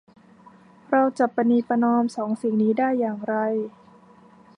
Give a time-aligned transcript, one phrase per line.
[0.91, 3.35] เราจะประนีประนอมสองสิ่งนี้ได้อย่างไร